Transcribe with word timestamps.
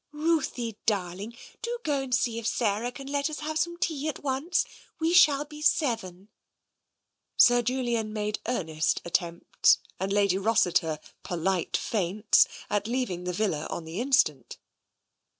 "Ruthie 0.11 0.79
darling, 0.87 1.37
do 1.61 1.77
go 1.83 1.91
202 1.91 1.91
TENSION 1.91 2.03
and 2.05 2.15
see 2.15 2.39
if 2.39 2.47
Sarah 2.47 2.91
can 2.91 3.05
let 3.05 3.29
us 3.29 3.41
have 3.41 3.59
tea 3.81 4.07
at 4.07 4.23
once. 4.23 4.65
We 4.99 5.13
shall 5.13 5.45
be 5.45 5.61
seven." 5.61 6.29
Sir 7.37 7.61
Julian 7.61 8.11
made 8.11 8.39
earnest 8.47 9.03
attempts 9.05 9.77
and 9.99 10.11
Lady 10.11 10.39
Rossi 10.39 10.71
ter 10.71 10.97
polite 11.21 11.77
feints, 11.77 12.47
at 12.67 12.87
leaving 12.87 13.25
the 13.25 13.33
villa 13.33 13.67
on 13.69 13.83
the 13.85 14.01
instant. 14.01 14.57